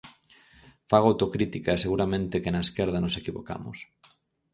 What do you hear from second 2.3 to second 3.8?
que na esquerda nos equivocamos.